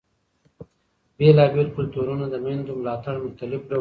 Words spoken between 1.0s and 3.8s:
بېلابېل کلتورونه د مېندو ملاتړ مختلف ډول لري.